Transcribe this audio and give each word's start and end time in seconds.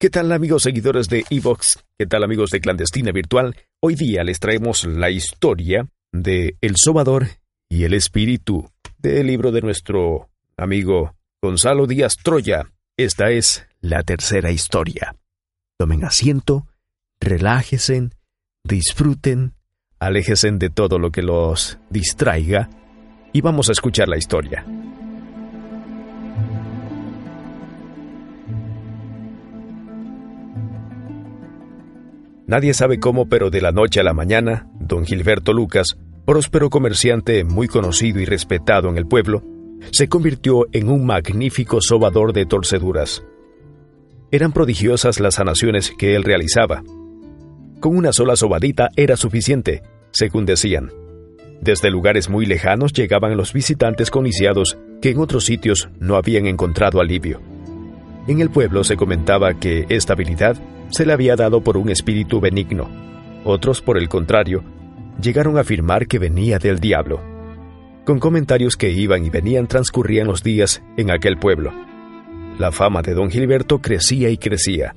¿Qué 0.00 0.10
tal 0.10 0.30
amigos 0.30 0.62
seguidores 0.62 1.08
de 1.08 1.24
Evox? 1.28 1.84
¿Qué 1.98 2.06
tal 2.06 2.22
amigos 2.22 2.50
de 2.50 2.60
Clandestina 2.60 3.10
Virtual? 3.10 3.56
Hoy 3.80 3.96
día 3.96 4.22
les 4.22 4.38
traemos 4.38 4.84
la 4.84 5.10
historia 5.10 5.88
de 6.12 6.56
El 6.60 6.74
Sobador 6.76 7.26
y 7.68 7.82
el 7.82 7.94
Espíritu 7.94 8.70
del 8.96 9.26
libro 9.26 9.50
de 9.50 9.60
nuestro 9.60 10.30
amigo 10.56 11.16
Gonzalo 11.42 11.88
Díaz 11.88 12.14
Troya. 12.22 12.70
Esta 12.96 13.32
es 13.32 13.66
la 13.80 14.04
tercera 14.04 14.52
historia. 14.52 15.16
Tomen 15.76 16.04
asiento, 16.04 16.68
relájesen, 17.18 18.14
disfruten, 18.62 19.54
aléjesen 19.98 20.60
de 20.60 20.70
todo 20.70 21.00
lo 21.00 21.10
que 21.10 21.22
los 21.22 21.80
distraiga 21.90 22.70
y 23.32 23.40
vamos 23.40 23.68
a 23.68 23.72
escuchar 23.72 24.06
la 24.06 24.16
historia. 24.16 24.64
Nadie 32.48 32.72
sabe 32.72 32.98
cómo, 32.98 33.28
pero 33.28 33.50
de 33.50 33.60
la 33.60 33.72
noche 33.72 34.00
a 34.00 34.02
la 34.02 34.14
mañana, 34.14 34.66
don 34.80 35.04
Gilberto 35.04 35.52
Lucas, 35.52 35.98
próspero 36.24 36.70
comerciante 36.70 37.44
muy 37.44 37.68
conocido 37.68 38.20
y 38.20 38.24
respetado 38.24 38.88
en 38.88 38.96
el 38.96 39.06
pueblo, 39.06 39.42
se 39.92 40.08
convirtió 40.08 40.66
en 40.72 40.88
un 40.88 41.04
magnífico 41.04 41.82
sobador 41.82 42.32
de 42.32 42.46
torceduras. 42.46 43.22
Eran 44.30 44.52
prodigiosas 44.52 45.20
las 45.20 45.34
sanaciones 45.34 45.92
que 45.98 46.14
él 46.14 46.24
realizaba. 46.24 46.82
Con 47.80 47.94
una 47.94 48.14
sola 48.14 48.34
sobadita 48.34 48.88
era 48.96 49.18
suficiente, 49.18 49.82
según 50.10 50.46
decían. 50.46 50.90
Desde 51.60 51.90
lugares 51.90 52.30
muy 52.30 52.46
lejanos 52.46 52.94
llegaban 52.94 53.36
los 53.36 53.52
visitantes 53.52 54.10
coniciados 54.10 54.78
que 55.02 55.10
en 55.10 55.18
otros 55.18 55.44
sitios 55.44 55.90
no 56.00 56.16
habían 56.16 56.46
encontrado 56.46 57.02
alivio. 57.02 57.42
En 58.28 58.42
el 58.42 58.50
pueblo 58.50 58.84
se 58.84 58.96
comentaba 58.96 59.54
que 59.54 59.86
esta 59.88 60.12
habilidad 60.12 60.58
se 60.90 61.06
le 61.06 61.14
había 61.14 61.34
dado 61.34 61.62
por 61.62 61.78
un 61.78 61.88
espíritu 61.88 62.40
benigno. 62.40 62.86
Otros, 63.42 63.80
por 63.80 63.96
el 63.96 64.10
contrario, 64.10 64.62
llegaron 65.18 65.56
a 65.56 65.62
afirmar 65.62 66.06
que 66.06 66.18
venía 66.18 66.58
del 66.58 66.78
diablo. 66.78 67.22
Con 68.04 68.18
comentarios 68.18 68.76
que 68.76 68.90
iban 68.90 69.24
y 69.24 69.30
venían 69.30 69.66
transcurrían 69.66 70.26
los 70.26 70.42
días 70.42 70.82
en 70.98 71.10
aquel 71.10 71.38
pueblo. 71.38 71.72
La 72.58 72.70
fama 72.70 73.00
de 73.00 73.14
don 73.14 73.30
Gilberto 73.30 73.78
crecía 73.78 74.28
y 74.28 74.36
crecía. 74.36 74.94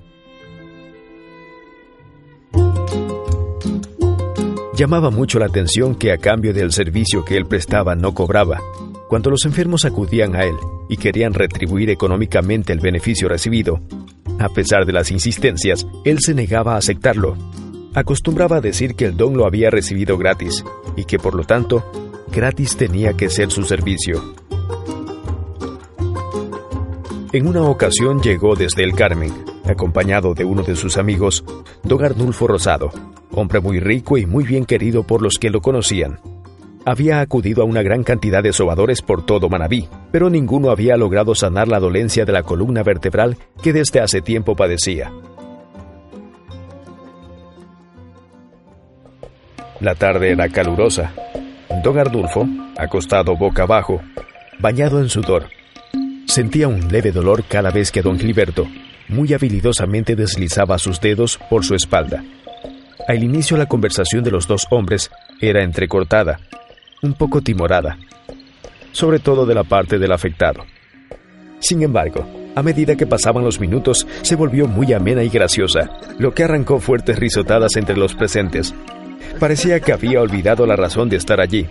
Llamaba 4.76 5.10
mucho 5.10 5.40
la 5.40 5.46
atención 5.46 5.96
que 5.96 6.12
a 6.12 6.18
cambio 6.18 6.54
del 6.54 6.74
servicio 6.74 7.24
que 7.24 7.38
él 7.38 7.46
prestaba 7.46 7.96
no 7.96 8.14
cobraba. 8.14 8.60
Cuando 9.12 9.30
los 9.30 9.44
enfermos 9.44 9.84
acudían 9.84 10.38
a 10.38 10.46
él 10.46 10.56
y 10.88 10.96
querían 10.96 11.34
retribuir 11.34 11.90
económicamente 11.90 12.72
el 12.72 12.80
beneficio 12.80 13.28
recibido, 13.28 13.82
a 14.40 14.48
pesar 14.48 14.86
de 14.86 14.94
las 14.94 15.12
insistencias, 15.12 15.86
él 16.06 16.20
se 16.22 16.34
negaba 16.34 16.76
a 16.76 16.78
aceptarlo. 16.78 17.36
Acostumbraba 17.94 18.62
decir 18.62 18.96
que 18.96 19.04
el 19.04 19.18
don 19.18 19.36
lo 19.36 19.46
había 19.46 19.70
recibido 19.70 20.18
gratis 20.18 20.64
y 20.96 21.04
que 21.04 21.20
por 21.20 21.36
lo 21.36 21.44
tanto, 21.44 21.92
gratis 22.32 22.78
tenía 22.78 23.12
que 23.12 23.30
ser 23.30 23.52
su 23.52 23.64
servicio. 23.64 24.34
En 27.34 27.48
una 27.48 27.64
ocasión 27.64 28.22
llegó 28.22 28.56
desde 28.56 28.86
el 28.86 28.94
Carmen, 28.94 29.34
acompañado 29.66 30.34
de 30.34 30.46
uno 30.46 30.64
de 30.64 30.78
sus 30.78 30.96
amigos, 30.96 31.44
don 31.84 32.02
Arnulfo 32.02 32.48
Rosado, 32.48 32.92
hombre 33.32 33.60
muy 33.60 33.82
rico 33.82 34.18
y 34.18 34.26
muy 34.26 34.46
bien 34.46 34.64
querido 34.64 35.04
por 35.04 35.22
los 35.22 35.34
que 35.34 35.50
lo 35.50 35.60
conocían 35.60 36.18
había 36.86 37.22
acudido 37.22 37.62
a 37.62 37.66
una 37.66 37.82
gran 37.82 38.04
cantidad 38.04 38.42
de 38.44 38.54
sobadores 38.54 39.02
por 39.02 39.26
todo 39.26 39.50
Manabí, 39.50 39.88
pero 40.12 40.30
ninguno 40.30 40.72
había 40.72 40.98
logrado 40.98 41.36
sanar 41.36 41.68
la 41.68 41.80
dolencia 41.80 42.26
de 42.26 42.32
la 42.32 42.44
columna 42.44 42.84
vertebral 42.84 43.38
que 43.62 43.74
desde 43.74 44.00
hace 44.00 44.22
tiempo 44.22 44.56
padecía. 44.56 45.12
La 49.80 49.96
tarde 49.96 50.32
era 50.32 50.48
calurosa. 50.50 51.12
Don 51.84 51.98
Ardulfo, 51.98 52.48
acostado 52.78 53.36
boca 53.36 53.64
abajo, 53.64 54.02
bañado 54.60 55.00
en 55.00 55.10
sudor, 55.10 55.48
sentía 56.28 56.68
un 56.68 56.92
leve 56.92 57.12
dolor 57.12 57.44
cada 57.48 57.72
vez 57.72 57.92
que 57.92 58.02
don 58.02 58.20
Gilberto, 58.20 58.68
muy 59.08 59.34
habilidosamente 59.34 60.16
deslizaba 60.16 60.78
sus 60.78 61.02
dedos 61.02 61.40
por 61.50 61.66
su 61.66 61.74
espalda. 61.74 62.24
Al 63.08 63.24
inicio 63.24 63.58
la 63.58 63.66
conversación 63.66 64.24
de 64.24 64.32
los 64.32 64.48
dos 64.48 64.68
hombres 64.70 65.10
era 65.42 65.64
entrecortada, 65.64 66.40
un 67.02 67.14
poco 67.14 67.42
timorada, 67.42 67.98
sobre 68.92 69.20
todo 69.20 69.46
de 69.46 69.56
la 69.56 69.64
parte 69.64 69.98
del 69.98 70.12
afectado. 70.12 70.64
Sin 71.60 71.82
embargo, 71.84 72.26
a 72.56 72.64
medida 72.64 72.96
que 72.96 73.08
pasaban 73.08 73.44
los 73.44 73.60
minutos, 73.60 74.08
se 74.22 74.36
volvió 74.36 74.68
muy 74.68 74.92
amena 74.94 75.24
y 75.24 75.30
graciosa, 75.30 75.90
lo 76.20 76.34
que 76.34 76.44
arrancó 76.44 76.80
fuertes 76.80 77.18
risotadas 77.18 77.76
entre 77.78 77.96
los 77.96 78.14
presentes. 78.14 78.74
Parecía 79.40 79.80
que 79.80 79.94
había 79.94 80.22
olvidado 80.22 80.66
la 80.66 80.76
razón 80.76 81.08
de 81.10 81.18
estar 81.18 81.40
allí. 81.40 81.68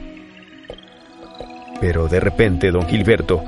Pero 1.81 2.09
de 2.09 2.21
repente, 2.21 2.71
don 2.71 2.87
Gilberto, 2.87 3.43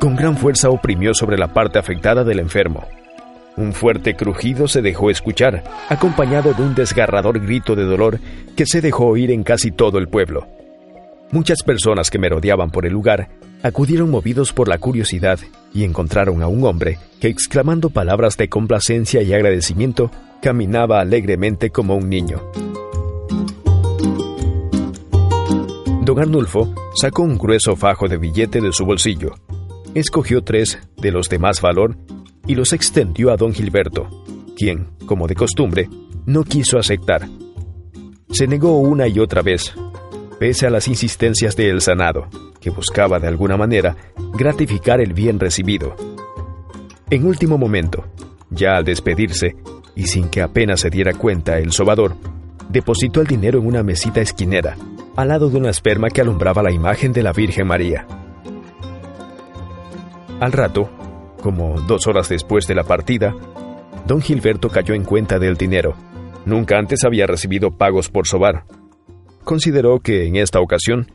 con 0.00 0.16
gran 0.16 0.36
fuerza 0.36 0.70
oprimió 0.70 1.14
sobre 1.14 1.38
la 1.38 1.48
parte 1.48 1.78
afectada 1.78 2.24
del 2.24 2.40
enfermo. 2.40 2.86
Un 3.56 3.72
fuerte 3.72 4.14
crujido 4.14 4.68
se 4.68 4.82
dejó 4.82 5.10
escuchar, 5.10 5.64
acompañado 5.88 6.54
de 6.54 6.62
un 6.62 6.74
desgarrador 6.74 7.40
grito 7.40 7.74
de 7.74 7.84
dolor 7.84 8.20
que 8.56 8.66
se 8.66 8.80
dejó 8.80 9.06
oír 9.06 9.30
en 9.30 9.42
casi 9.42 9.72
todo 9.72 9.98
el 9.98 10.08
pueblo. 10.08 10.57
Muchas 11.30 11.62
personas 11.62 12.10
que 12.10 12.18
merodeaban 12.18 12.70
por 12.70 12.86
el 12.86 12.92
lugar 12.92 13.28
acudieron 13.62 14.10
movidos 14.10 14.52
por 14.52 14.68
la 14.68 14.78
curiosidad 14.78 15.38
y 15.74 15.84
encontraron 15.84 16.42
a 16.42 16.48
un 16.48 16.64
hombre 16.64 16.98
que, 17.20 17.28
exclamando 17.28 17.90
palabras 17.90 18.36
de 18.38 18.48
complacencia 18.48 19.20
y 19.22 19.34
agradecimiento, 19.34 20.10
caminaba 20.40 21.00
alegremente 21.00 21.70
como 21.70 21.96
un 21.96 22.08
niño. 22.08 22.40
Don 26.02 26.18
Arnulfo 26.18 26.72
sacó 26.94 27.22
un 27.22 27.36
grueso 27.36 27.76
fajo 27.76 28.08
de 28.08 28.16
billete 28.16 28.62
de 28.62 28.72
su 28.72 28.86
bolsillo, 28.86 29.34
escogió 29.94 30.42
tres 30.42 30.78
de 30.96 31.10
los 31.10 31.28
de 31.28 31.38
más 31.38 31.60
valor 31.60 31.96
y 32.46 32.54
los 32.54 32.72
extendió 32.72 33.30
a 33.30 33.36
don 33.36 33.52
Gilberto, 33.52 34.08
quien, 34.56 34.88
como 35.04 35.26
de 35.26 35.34
costumbre, 35.34 35.90
no 36.24 36.44
quiso 36.44 36.78
aceptar. 36.78 37.28
Se 38.30 38.46
negó 38.46 38.78
una 38.78 39.06
y 39.06 39.18
otra 39.18 39.42
vez, 39.42 39.74
pese 40.38 40.66
a 40.66 40.70
las 40.70 40.88
insistencias 40.88 41.56
de 41.56 41.70
El 41.70 41.80
Sanado, 41.80 42.28
que 42.60 42.70
buscaba 42.70 43.18
de 43.18 43.28
alguna 43.28 43.56
manera 43.56 43.96
gratificar 44.34 45.00
el 45.00 45.12
bien 45.12 45.40
recibido. 45.40 45.96
En 47.10 47.26
último 47.26 47.58
momento, 47.58 48.04
ya 48.50 48.76
al 48.76 48.84
despedirse, 48.84 49.56
y 49.94 50.06
sin 50.06 50.28
que 50.28 50.42
apenas 50.42 50.80
se 50.80 50.90
diera 50.90 51.12
cuenta 51.12 51.58
el 51.58 51.72
sobador, 51.72 52.14
depositó 52.68 53.20
el 53.20 53.26
dinero 53.26 53.58
en 53.58 53.66
una 53.66 53.82
mesita 53.82 54.20
esquinera, 54.20 54.76
al 55.16 55.28
lado 55.28 55.50
de 55.50 55.56
una 55.56 55.70
esperma 55.70 56.10
que 56.10 56.20
alumbraba 56.20 56.62
la 56.62 56.72
imagen 56.72 57.12
de 57.12 57.22
la 57.22 57.32
Virgen 57.32 57.66
María. 57.66 58.06
Al 60.38 60.52
rato, 60.52 60.88
como 61.42 61.80
dos 61.80 62.06
horas 62.06 62.28
después 62.28 62.66
de 62.66 62.74
la 62.74 62.84
partida, 62.84 63.34
don 64.06 64.20
Gilberto 64.20 64.68
cayó 64.68 64.94
en 64.94 65.04
cuenta 65.04 65.38
del 65.38 65.56
dinero. 65.56 65.96
Nunca 66.44 66.78
antes 66.78 67.04
había 67.04 67.26
recibido 67.26 67.72
pagos 67.72 68.08
por 68.08 68.26
sobar, 68.28 68.64
consideró 69.48 70.00
que 70.00 70.26
en 70.26 70.36
esta 70.36 70.60
ocasión, 70.60 71.10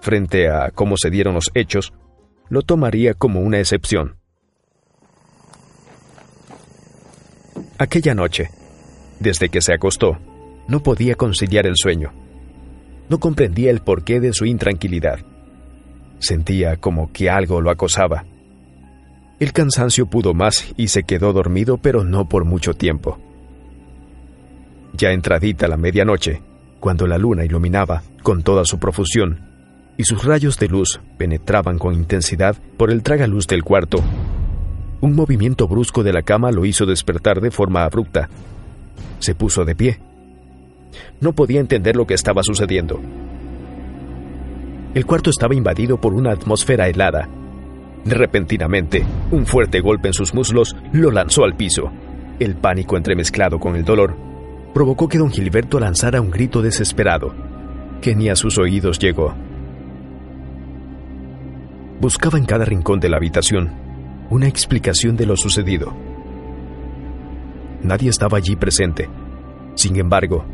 frente 0.00 0.48
a 0.48 0.72
cómo 0.72 0.96
se 0.96 1.08
dieron 1.08 1.34
los 1.34 1.52
hechos, 1.54 1.92
lo 2.48 2.62
tomaría 2.62 3.14
como 3.14 3.42
una 3.42 3.60
excepción. 3.60 4.16
Aquella 7.78 8.12
noche, 8.12 8.50
desde 9.20 9.50
que 9.50 9.60
se 9.60 9.72
acostó, 9.72 10.18
no 10.66 10.82
podía 10.82 11.14
conciliar 11.14 11.64
el 11.64 11.74
sueño. 11.76 12.12
No 13.08 13.20
comprendía 13.20 13.70
el 13.70 13.82
porqué 13.82 14.18
de 14.18 14.32
su 14.32 14.46
intranquilidad. 14.46 15.20
Sentía 16.18 16.78
como 16.78 17.12
que 17.12 17.30
algo 17.30 17.60
lo 17.60 17.70
acosaba. 17.70 18.24
El 19.38 19.52
cansancio 19.52 20.06
pudo 20.06 20.34
más 20.34 20.74
y 20.76 20.88
se 20.88 21.04
quedó 21.04 21.32
dormido, 21.32 21.78
pero 21.78 22.02
no 22.02 22.28
por 22.28 22.44
mucho 22.44 22.74
tiempo. 22.74 23.20
Ya 24.92 25.12
entradita 25.12 25.68
la 25.68 25.76
medianoche, 25.76 26.42
cuando 26.80 27.06
la 27.06 27.18
luna 27.18 27.44
iluminaba 27.44 28.02
con 28.22 28.42
toda 28.42 28.64
su 28.64 28.78
profusión 28.78 29.40
y 29.96 30.04
sus 30.04 30.24
rayos 30.24 30.58
de 30.58 30.68
luz 30.68 31.00
penetraban 31.16 31.78
con 31.78 31.94
intensidad 31.94 32.56
por 32.76 32.90
el 32.90 33.02
tragaluz 33.02 33.46
del 33.46 33.64
cuarto, 33.64 34.02
Un 35.00 35.14
movimiento 35.14 35.68
brusco 35.68 36.02
de 36.02 36.12
la 36.12 36.22
cama 36.22 36.50
lo 36.50 36.64
hizo 36.64 36.86
despertar 36.86 37.42
de 37.42 37.50
forma 37.50 37.84
abrupta. 37.84 38.30
Se 39.18 39.34
puso 39.34 39.64
de 39.64 39.74
pie. 39.74 40.00
No 41.20 41.34
podía 41.34 41.60
entender 41.60 41.96
lo 41.96 42.06
que 42.06 42.14
estaba 42.14 42.42
sucediendo. 42.42 42.98
El 44.94 45.04
cuarto 45.04 45.28
estaba 45.28 45.54
invadido 45.54 46.00
por 46.00 46.14
una 46.14 46.32
atmósfera 46.32 46.88
helada. 46.88 47.28
Repentinamente, 48.06 49.04
un 49.30 49.44
fuerte 49.44 49.80
golpe 49.80 50.08
en 50.08 50.14
sus 50.14 50.32
muslos 50.32 50.74
lo 50.92 51.10
lanzó 51.10 51.44
al 51.44 51.56
piso. 51.56 51.92
El 52.38 52.56
pánico 52.56 52.96
entremezclado 52.96 53.58
con 53.58 53.76
el 53.76 53.84
dolor 53.84 54.16
provocó 54.76 55.08
que 55.08 55.16
don 55.16 55.30
Gilberto 55.30 55.80
lanzara 55.80 56.20
un 56.20 56.30
grito 56.30 56.60
desesperado, 56.60 57.34
que 58.02 58.14
ni 58.14 58.28
a 58.28 58.36
sus 58.36 58.58
oídos 58.58 58.98
llegó. 58.98 59.34
Buscaba 61.98 62.36
en 62.36 62.44
cada 62.44 62.66
rincón 62.66 63.00
de 63.00 63.08
la 63.08 63.16
habitación 63.16 63.72
una 64.28 64.48
explicación 64.48 65.16
de 65.16 65.24
lo 65.24 65.34
sucedido. 65.34 65.96
Nadie 67.84 68.10
estaba 68.10 68.36
allí 68.36 68.54
presente. 68.54 69.08
Sin 69.76 69.96
embargo, 69.96 70.44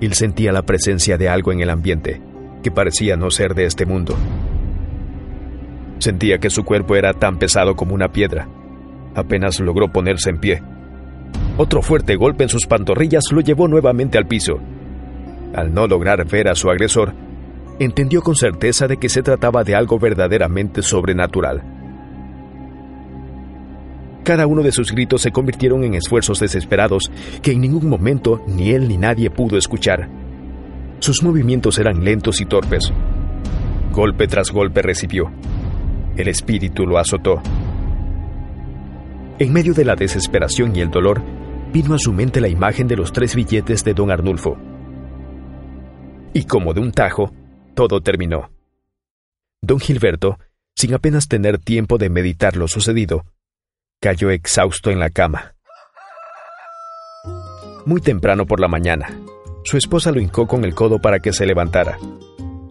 él 0.00 0.12
sentía 0.14 0.50
la 0.50 0.62
presencia 0.62 1.16
de 1.16 1.28
algo 1.28 1.52
en 1.52 1.60
el 1.60 1.70
ambiente 1.70 2.20
que 2.64 2.72
parecía 2.72 3.14
no 3.14 3.30
ser 3.30 3.54
de 3.54 3.66
este 3.66 3.86
mundo. 3.86 4.16
Sentía 6.00 6.38
que 6.38 6.50
su 6.50 6.64
cuerpo 6.64 6.96
era 6.96 7.12
tan 7.12 7.38
pesado 7.38 7.76
como 7.76 7.94
una 7.94 8.08
piedra. 8.08 8.48
Apenas 9.14 9.60
logró 9.60 9.92
ponerse 9.92 10.30
en 10.30 10.40
pie. 10.40 10.62
Otro 11.60 11.82
fuerte 11.82 12.14
golpe 12.14 12.44
en 12.44 12.48
sus 12.48 12.66
pantorrillas 12.66 13.24
lo 13.32 13.40
llevó 13.40 13.66
nuevamente 13.66 14.16
al 14.16 14.28
piso. 14.28 14.60
Al 15.52 15.74
no 15.74 15.88
lograr 15.88 16.24
ver 16.24 16.46
a 16.46 16.54
su 16.54 16.70
agresor, 16.70 17.12
entendió 17.80 18.22
con 18.22 18.36
certeza 18.36 18.86
de 18.86 18.96
que 18.96 19.08
se 19.08 19.22
trataba 19.22 19.64
de 19.64 19.74
algo 19.74 19.98
verdaderamente 19.98 20.82
sobrenatural. 20.82 21.64
Cada 24.22 24.46
uno 24.46 24.62
de 24.62 24.70
sus 24.70 24.92
gritos 24.92 25.20
se 25.20 25.32
convirtieron 25.32 25.82
en 25.82 25.94
esfuerzos 25.94 26.38
desesperados 26.38 27.10
que 27.42 27.50
en 27.50 27.60
ningún 27.60 27.88
momento 27.88 28.40
ni 28.46 28.70
él 28.70 28.86
ni 28.86 28.96
nadie 28.96 29.28
pudo 29.28 29.58
escuchar. 29.58 30.08
Sus 31.00 31.24
movimientos 31.24 31.76
eran 31.78 32.04
lentos 32.04 32.40
y 32.40 32.44
torpes. 32.44 32.92
Golpe 33.90 34.28
tras 34.28 34.52
golpe 34.52 34.80
recibió. 34.80 35.32
El 36.16 36.28
espíritu 36.28 36.86
lo 36.86 36.98
azotó. 36.98 37.42
En 39.40 39.52
medio 39.52 39.74
de 39.74 39.84
la 39.84 39.96
desesperación 39.96 40.76
y 40.76 40.80
el 40.80 40.90
dolor, 40.90 41.22
vino 41.72 41.94
a 41.94 41.98
su 41.98 42.12
mente 42.12 42.40
la 42.40 42.48
imagen 42.48 42.88
de 42.88 42.96
los 42.96 43.12
tres 43.12 43.34
billetes 43.34 43.84
de 43.84 43.94
don 43.94 44.10
Arnulfo. 44.10 44.56
Y 46.32 46.44
como 46.44 46.74
de 46.74 46.80
un 46.80 46.92
tajo, 46.92 47.32
todo 47.74 48.00
terminó. 48.00 48.50
Don 49.60 49.80
Gilberto, 49.80 50.38
sin 50.74 50.94
apenas 50.94 51.28
tener 51.28 51.58
tiempo 51.58 51.98
de 51.98 52.10
meditar 52.10 52.56
lo 52.56 52.68
sucedido, 52.68 53.24
cayó 54.00 54.30
exhausto 54.30 54.90
en 54.90 54.98
la 54.98 55.10
cama. 55.10 55.54
Muy 57.84 58.00
temprano 58.00 58.46
por 58.46 58.60
la 58.60 58.68
mañana, 58.68 59.08
su 59.64 59.76
esposa 59.76 60.12
lo 60.12 60.20
hincó 60.20 60.46
con 60.46 60.64
el 60.64 60.74
codo 60.74 61.00
para 61.00 61.18
que 61.18 61.32
se 61.32 61.46
levantara. 61.46 61.98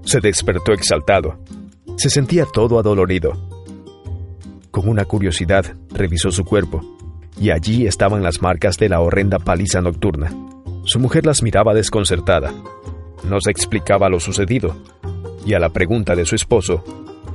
Se 0.04 0.20
despertó 0.20 0.72
exaltado. 0.72 1.38
Se 1.98 2.10
sentía 2.10 2.46
todo 2.46 2.80
adolorido. 2.80 3.34
Con 4.72 4.88
una 4.88 5.06
curiosidad, 5.06 5.76
revisó 5.90 6.32
su 6.32 6.46
cuerpo, 6.46 6.97
y 7.40 7.52
allí 7.52 7.88
estaban 7.88 8.24
las 8.24 8.42
marcas 8.42 8.78
de 8.78 8.90
la 8.90 9.00
horrenda 9.00 9.40
paliza 9.40 9.82
nocturna. 9.82 10.32
Su 10.84 11.00
mujer 11.00 11.26
las 11.26 11.44
miraba 11.44 11.74
desconcertada. 11.74 12.54
No 13.24 13.40
se 13.42 13.52
explicaba 13.52 14.10
lo 14.10 14.20
sucedido, 14.20 14.76
y 15.46 15.54
a 15.54 15.60
la 15.60 15.70
pregunta 15.70 16.16
de 16.16 16.26
su 16.26 16.36
esposo, 16.36 16.84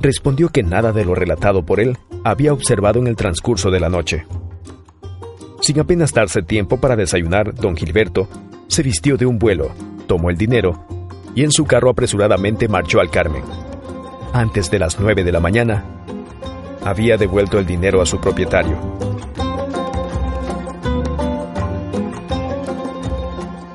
respondió 0.01 0.49
que 0.49 0.63
nada 0.63 0.91
de 0.91 1.05
lo 1.05 1.15
relatado 1.15 1.65
por 1.65 1.79
él 1.79 1.97
había 2.23 2.53
observado 2.53 2.99
en 2.99 3.07
el 3.07 3.15
transcurso 3.15 3.71
de 3.71 3.79
la 3.79 3.89
noche. 3.89 4.25
Sin 5.61 5.79
apenas 5.79 6.13
darse 6.13 6.41
tiempo 6.41 6.79
para 6.79 6.95
desayunar, 6.95 7.55
don 7.55 7.75
Gilberto 7.75 8.27
se 8.67 8.83
vistió 8.83 9.17
de 9.17 9.25
un 9.25 9.39
vuelo, 9.39 9.71
tomó 10.07 10.29
el 10.29 10.37
dinero 10.37 10.85
y 11.35 11.43
en 11.43 11.51
su 11.51 11.65
carro 11.65 11.89
apresuradamente 11.89 12.67
marchó 12.67 12.99
al 12.99 13.09
Carmen. 13.09 13.43
Antes 14.33 14.69
de 14.69 14.79
las 14.79 14.99
nueve 14.99 15.23
de 15.23 15.31
la 15.31 15.39
mañana, 15.39 15.85
había 16.83 17.17
devuelto 17.17 17.59
el 17.59 17.65
dinero 17.65 18.01
a 18.01 18.05
su 18.05 18.19
propietario. 18.19 18.77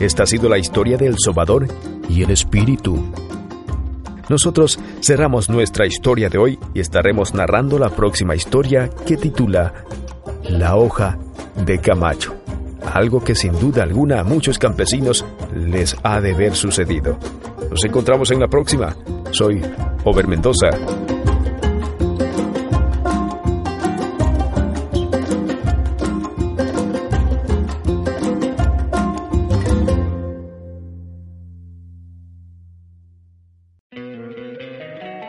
Esta 0.00 0.22
ha 0.22 0.26
sido 0.26 0.48
la 0.48 0.58
historia 0.58 0.96
del 0.96 1.16
sobador 1.18 1.66
y 2.08 2.22
el 2.22 2.30
espíritu. 2.30 3.12
Nosotros 4.28 4.78
cerramos 5.00 5.48
nuestra 5.48 5.86
historia 5.86 6.28
de 6.28 6.38
hoy 6.38 6.58
y 6.74 6.80
estaremos 6.80 7.34
narrando 7.34 7.78
la 7.78 7.88
próxima 7.88 8.36
historia 8.36 8.90
que 9.06 9.16
titula 9.16 9.72
La 10.44 10.76
hoja 10.76 11.18
de 11.64 11.78
Camacho, 11.78 12.36
algo 12.92 13.24
que 13.24 13.34
sin 13.34 13.58
duda 13.58 13.82
alguna 13.82 14.20
a 14.20 14.24
muchos 14.24 14.58
campesinos 14.58 15.24
les 15.54 15.96
ha 16.02 16.20
de 16.20 16.34
ver 16.34 16.54
sucedido. 16.54 17.18
Nos 17.70 17.84
encontramos 17.84 18.30
en 18.30 18.40
la 18.40 18.48
próxima. 18.48 18.94
Soy 19.30 19.60
Over 20.04 20.28
Mendoza. 20.28 20.70